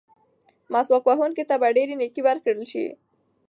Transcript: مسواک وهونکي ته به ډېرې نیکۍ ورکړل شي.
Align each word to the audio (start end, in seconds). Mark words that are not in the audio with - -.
مسواک 0.73 1.03
وهونکي 1.07 1.43
ته 1.49 1.55
به 1.61 1.67
ډېرې 1.77 1.93
نیکۍ 2.01 2.21
ورکړل 2.23 2.61
شي. 2.71 2.85